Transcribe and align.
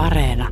Areena. 0.00 0.48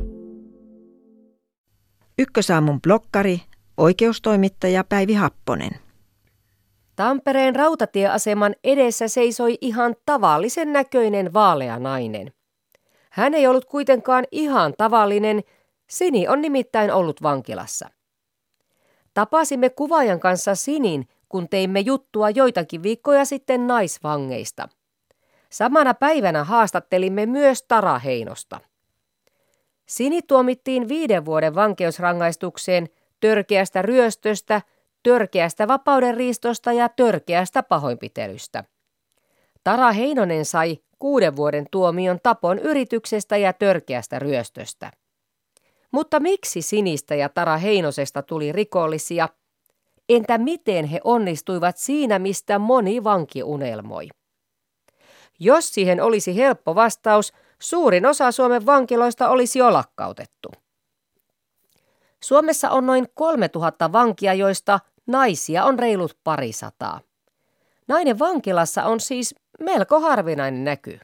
Ykkösaamun 2.19 2.81
blokkari, 2.81 3.41
oikeustoimittaja 3.77 4.83
Päivi 4.83 5.13
Happonen. 5.13 5.71
Tampereen 6.95 7.55
rautatieaseman 7.55 8.55
edessä 8.63 9.07
seisoi 9.07 9.57
ihan 9.61 9.95
tavallisen 10.05 10.73
näköinen 10.73 11.33
vaalea 11.33 11.79
nainen. 11.79 12.31
Hän 13.09 13.33
ei 13.33 13.47
ollut 13.47 13.65
kuitenkaan 13.65 14.23
ihan 14.31 14.73
tavallinen, 14.77 15.43
Sini 15.89 16.27
on 16.27 16.41
nimittäin 16.41 16.93
ollut 16.93 17.23
vankilassa. 17.23 17.89
Tapasimme 19.13 19.69
kuvaajan 19.69 20.19
kanssa 20.19 20.55
Sinin, 20.55 21.07
kun 21.29 21.49
teimme 21.49 21.79
juttua 21.79 22.29
joitakin 22.29 22.83
viikkoja 22.83 23.25
sitten 23.25 23.67
naisvangeista. 23.67 24.69
Samana 25.49 25.93
päivänä 25.93 26.43
haastattelimme 26.43 27.25
myös 27.25 27.63
Tara 27.63 27.99
Heinosta. 27.99 28.59
Sini 29.89 30.21
tuomittiin 30.21 30.87
viiden 30.87 31.25
vuoden 31.25 31.55
vankeusrangaistukseen 31.55 32.89
törkeästä 33.19 33.81
ryöstöstä, 33.81 34.61
törkeästä 35.03 35.67
vapaudenriistosta 35.67 36.73
ja 36.73 36.89
törkeästä 36.89 37.63
pahoinpitelystä. 37.63 38.63
Tara 39.63 39.91
Heinonen 39.91 40.45
sai 40.45 40.77
kuuden 40.99 41.35
vuoden 41.35 41.65
tuomion 41.71 42.19
tapon 42.23 42.59
yrityksestä 42.59 43.37
ja 43.37 43.53
törkeästä 43.53 44.19
ryöstöstä. 44.19 44.91
Mutta 45.91 46.19
miksi 46.19 46.61
Sinistä 46.61 47.15
ja 47.15 47.29
Tara 47.29 47.57
Heinosesta 47.57 48.21
tuli 48.21 48.51
rikollisia? 48.51 49.29
Entä 50.09 50.37
miten 50.37 50.85
he 50.85 50.99
onnistuivat 51.03 51.77
siinä, 51.77 52.19
mistä 52.19 52.59
moni 52.59 53.03
vanki 53.03 53.43
unelmoi? 53.43 54.07
Jos 55.39 55.73
siihen 55.73 56.01
olisi 56.01 56.35
helppo 56.35 56.75
vastaus, 56.75 57.33
suurin 57.61 58.05
osa 58.05 58.31
Suomen 58.31 58.65
vankiloista 58.65 59.29
olisi 59.29 59.59
jo 59.59 59.73
lakkautettu. 59.73 60.51
Suomessa 62.23 62.69
on 62.69 62.85
noin 62.85 63.07
3000 63.13 63.91
vankia, 63.91 64.33
joista 64.33 64.79
naisia 65.07 65.65
on 65.65 65.79
reilut 65.79 66.17
parisataa. 66.23 66.99
Nainen 67.87 68.19
vankilassa 68.19 68.83
on 68.83 68.99
siis 68.99 69.35
melko 69.59 69.99
harvinainen 69.99 70.63
näky. 70.63 70.99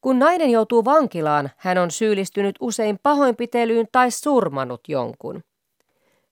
Kun 0.00 0.18
nainen 0.18 0.50
joutuu 0.50 0.84
vankilaan, 0.84 1.50
hän 1.56 1.78
on 1.78 1.90
syyllistynyt 1.90 2.56
usein 2.60 2.98
pahoinpitelyyn 3.02 3.86
tai 3.92 4.10
surmanut 4.10 4.80
jonkun. 4.88 5.42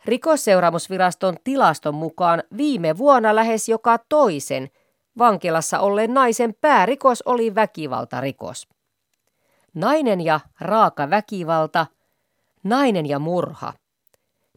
Rikosseuraamusviraston 0.05 1.37
tilaston 1.45 1.95
mukaan 1.95 2.43
viime 2.56 2.99
vuonna 2.99 3.34
lähes 3.34 3.69
joka 3.69 3.99
toisen 4.09 4.71
vankilassa 5.19 5.80
olleen 5.80 6.14
naisen 6.14 6.55
päärikos 6.61 7.22
oli 7.22 7.55
väkivaltarikos. 7.55 8.69
Nainen 9.75 10.20
ja 10.20 10.41
raaka 10.61 11.11
väkivalta, 11.11 11.86
nainen 12.64 13.06
ja 13.06 13.19
murha. 13.19 13.72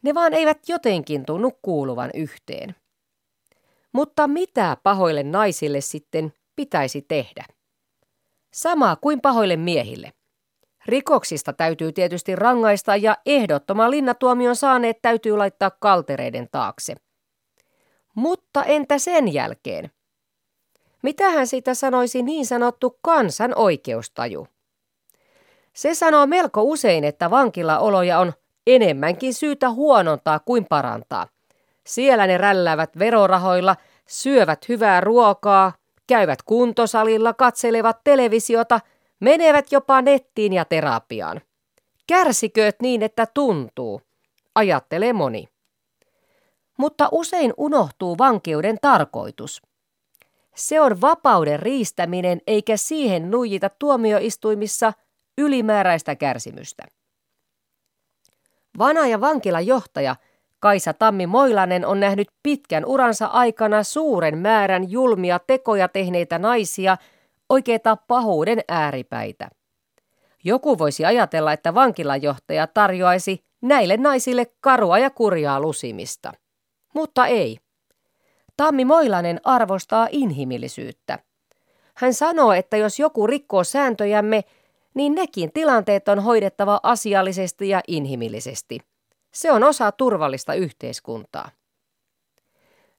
Ne 0.02 0.14
vaan 0.14 0.34
eivät 0.34 0.58
jotenkin 0.68 1.26
tunnu 1.26 1.52
kuuluvan 1.62 2.10
yhteen. 2.14 2.76
Mutta 3.92 4.28
mitä 4.28 4.78
pahoille 4.84 5.24
naisille 5.24 5.82
sitten 5.82 6.34
pitäisi 6.56 7.02
tehdä? 7.02 7.46
Sama 8.54 8.96
kuin 8.96 9.22
pahoille 9.22 9.56
miehille. 9.56 10.14
Rikoksista 10.86 11.54
täytyy 11.54 11.92
tietysti 11.92 12.36
rangaista 12.36 12.96
ja 12.96 13.18
ehdottoman 13.26 13.92
linnatuomion 13.92 14.56
saaneet 14.56 14.98
täytyy 15.02 15.38
laittaa 15.38 15.72
kaltereiden 15.72 16.48
taakse. 16.52 16.96
Mutta 18.16 18.64
entä 18.64 19.00
sen 19.00 19.34
jälkeen? 19.34 19.92
Mitähän 21.04 21.48
siitä 21.48 21.74
sanoisi 21.74 22.22
niin 22.22 22.46
sanottu 22.46 23.00
kansan 23.02 23.54
oikeustaju? 23.56 24.48
Se 25.74 25.94
sanoo 25.94 26.26
melko 26.26 26.62
usein, 26.64 27.04
että 27.04 27.30
vankilaoloja 27.30 28.20
on 28.20 28.34
enemmänkin 28.68 29.34
syytä 29.34 29.70
huonontaa 29.70 30.40
kuin 30.40 30.66
parantaa. 30.66 31.28
Siellä 31.88 32.28
ne 32.28 32.38
rälläävät 32.38 33.00
verorahoilla, 33.00 33.76
syövät 34.08 34.70
hyvää 34.70 35.02
ruokaa, 35.02 35.74
käyvät 36.08 36.44
kuntosalilla, 36.44 37.34
katselevat 37.34 38.04
televisiota, 38.04 38.80
menevät 39.20 39.72
jopa 39.72 40.02
nettiin 40.02 40.54
ja 40.54 40.66
terapiaan. 40.66 41.42
Kärsikööt 42.08 42.76
niin, 42.82 43.04
että 43.04 43.28
tuntuu, 43.34 44.02
ajattelee 44.56 45.14
moni. 45.14 45.48
Mutta 46.78 47.10
usein 47.12 47.54
unohtuu 47.58 48.18
vankeuden 48.18 48.78
tarkoitus. 48.82 49.62
Se 50.56 50.82
on 50.82 51.02
vapauden 51.02 51.60
riistäminen 51.60 52.42
eikä 52.48 52.78
siihen 52.78 53.32
nuijita 53.32 53.70
tuomioistuimissa 53.70 54.94
ylimääräistä 55.38 56.16
kärsimystä. 56.16 56.84
Vana- 58.78 59.08
ja 59.08 59.22
vankilan 59.22 59.68
johtaja– 59.68 60.16
Kaisa 60.64 60.94
Tammi 60.94 61.28
Moilanen 61.28 61.86
on 61.86 62.00
nähnyt 62.00 62.28
pitkän 62.44 62.86
uransa 62.86 63.26
aikana 63.26 63.84
suuren 63.84 64.38
määrän 64.38 64.92
julmia 64.92 65.40
tekoja 65.40 65.88
tehneitä 65.88 66.40
naisia, 66.40 66.98
oikeita 67.50 67.96
pahuuden 67.96 68.60
ääripäitä. 68.68 69.50
Joku 70.44 70.78
voisi 70.78 71.06
ajatella, 71.06 71.54
että 71.54 71.74
vankilajohtaja 71.74 72.68
tarjoaisi 72.68 73.46
näille 73.62 73.98
naisille 73.98 74.46
karua 74.62 75.00
ja 75.00 75.10
kurjaa 75.10 75.60
lusimista. 75.60 76.32
Mutta 76.96 77.26
ei. 77.28 77.58
Tammi 78.58 78.86
Moilanen 78.86 79.42
arvostaa 79.44 80.08
inhimillisyyttä. 80.12 81.20
Hän 81.96 82.14
sanoo, 82.14 82.52
että 82.52 82.78
jos 82.78 83.00
joku 83.00 83.28
rikkoo 83.28 83.64
sääntöjämme, 83.64 84.44
niin 84.94 85.16
nekin 85.16 85.52
tilanteet 85.54 86.08
on 86.08 86.20
hoidettava 86.20 86.80
asiallisesti 86.84 87.70
ja 87.70 87.82
inhimillisesti– 87.88 88.80
se 89.34 89.52
on 89.52 89.64
osa 89.64 89.92
turvallista 89.92 90.54
yhteiskuntaa. 90.54 91.50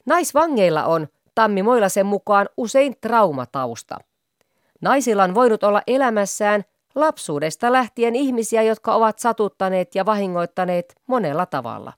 Naisvangeilla 0.07 0.85
on, 0.85 1.09
Tammi 1.35 1.63
Moilasen 1.63 2.07
mukaan, 2.07 2.49
usein 2.57 2.97
traumatausta. 3.01 3.99
Naisilla 4.81 5.25
on 5.25 5.35
voinut 5.35 5.65
olla 5.65 5.83
elämässään 5.87 6.65
lapsuudesta 6.95 7.73
lähtien 7.73 8.17
ihmisiä, 8.17 8.63
jotka 8.63 8.95
ovat 8.95 9.19
satuttaneet 9.19 9.95
ja 9.95 10.07
vahingoittaneet 10.07 10.95
monella 11.07 11.47
tavalla. 11.47 11.93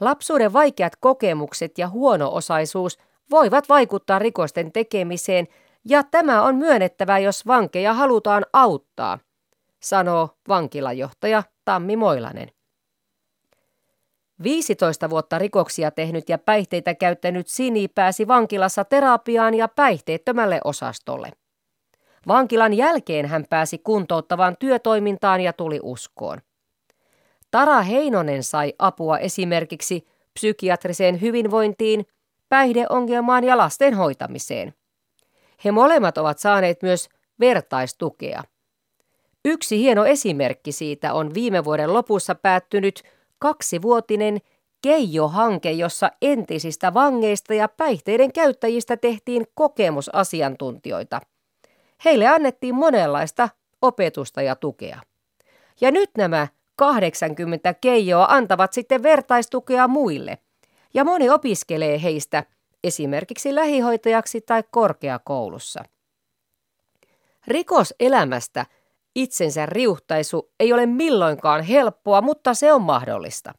Lapsuuden 0.00 0.52
vaikeat 0.52 0.96
kokemukset 0.96 1.78
ja 1.78 1.88
huono-osaisuus 1.88 2.98
voivat 3.30 3.68
vaikuttaa 3.68 4.18
rikosten 4.18 4.72
tekemiseen, 4.72 5.46
ja 5.84 6.02
tämä 6.02 6.42
on 6.42 6.56
myönnettävä, 6.56 7.18
jos 7.18 7.46
vankeja 7.46 7.94
halutaan 7.94 8.46
auttaa, 8.52 9.18
sanoo 9.82 10.28
vankilajohtaja 10.48 11.42
Tammi 11.64 11.96
Moilanen. 11.96 12.48
15 14.42 15.10
vuotta 15.10 15.38
rikoksia 15.38 15.90
tehnyt 15.90 16.28
ja 16.28 16.38
päihteitä 16.38 16.94
käyttänyt 16.94 17.48
Sini 17.48 17.88
pääsi 17.88 18.28
vankilassa 18.28 18.84
terapiaan 18.84 19.54
ja 19.54 19.68
päihteettömälle 19.68 20.60
osastolle. 20.64 21.30
Vankilan 22.28 22.74
jälkeen 22.74 23.26
hän 23.26 23.44
pääsi 23.50 23.78
kuntouttavaan 23.78 24.56
työtoimintaan 24.58 25.40
ja 25.40 25.52
tuli 25.52 25.80
uskoon. 25.82 26.38
Tara 27.50 27.82
Heinonen 27.82 28.42
sai 28.42 28.72
apua 28.78 29.18
esimerkiksi 29.18 30.06
psykiatriseen 30.34 31.20
hyvinvointiin, 31.20 32.06
päihdeongelmaan 32.48 33.44
ja 33.44 33.56
lasten 33.56 33.94
hoitamiseen. 33.94 34.74
He 35.64 35.70
molemmat 35.70 36.18
ovat 36.18 36.38
saaneet 36.38 36.82
myös 36.82 37.08
vertaistukea. 37.40 38.42
Yksi 39.44 39.78
hieno 39.78 40.04
esimerkki 40.04 40.72
siitä 40.72 41.12
on 41.12 41.34
viime 41.34 41.64
vuoden 41.64 41.94
lopussa 41.94 42.34
päättynyt 42.34 43.02
kaksivuotinen 43.38 44.38
Keijo-hanke, 44.82 45.70
jossa 45.70 46.10
entisistä 46.22 46.94
vangeista 46.94 47.54
ja 47.54 47.68
päihteiden 47.68 48.32
käyttäjistä 48.32 48.96
tehtiin 48.96 49.46
kokemusasiantuntijoita. 49.54 51.20
Heille 52.04 52.26
annettiin 52.26 52.74
monenlaista 52.74 53.48
opetusta 53.82 54.42
ja 54.42 54.56
tukea. 54.56 55.00
Ja 55.80 55.90
nyt 55.90 56.10
nämä 56.18 56.48
80 56.78 57.74
keijoa 57.74 58.26
antavat 58.30 58.72
sitten 58.72 59.02
vertaistukea 59.02 59.88
muille. 59.88 60.38
Ja 60.94 61.04
moni 61.04 61.30
opiskelee 61.30 62.02
heistä 62.02 62.44
esimerkiksi 62.84 63.54
lähihoitajaksi 63.54 64.40
tai 64.40 64.62
korkeakoulussa. 64.70 65.84
Rikoselämästä– 67.46 68.66
Itsensä 69.18 69.66
riuhtaisu 69.66 70.50
ei 70.60 70.72
ole 70.72 70.86
milloinkaan 70.86 71.62
helppoa, 71.62 72.20
mutta 72.20 72.54
se 72.54 72.72
on 72.72 72.82
mahdollista. 72.82 73.52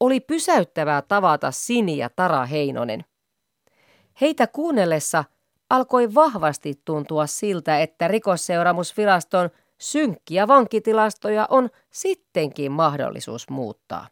Oli 0.00 0.20
pysäyttävää 0.20 1.02
tavata 1.02 1.50
Sini 1.50 1.96
ja 1.96 2.10
Tara 2.16 2.46
Heinonen. 2.46 3.04
Heitä 4.20 4.46
kuunnellessa 4.46 5.24
alkoi 5.70 6.14
vahvasti 6.14 6.80
tuntua 6.84 7.26
siltä, 7.26 7.80
että 7.80 8.08
rikosseuraamusviraston 8.08 9.50
synkkiä 9.80 10.48
vankitilastoja 10.48 11.46
on 11.50 11.70
sittenkin 11.90 12.72
mahdollisuus 12.72 13.50
muuttaa. 13.50 14.08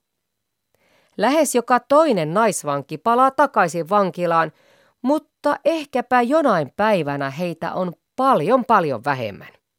Lähes 1.16 1.54
joka 1.54 1.80
toinen 1.80 2.34
naisvanki 2.34 2.98
palaa 2.98 3.30
takaisin 3.30 3.88
vankilaan, 3.88 4.52
mutta 5.02 5.56
ehkäpä 5.64 6.22
jonain 6.22 6.72
päivänä 6.76 7.30
heitä 7.30 7.72
on 7.72 7.92
paljon 8.16 8.64
paljon 8.64 9.04
vähemmän. 9.04 9.65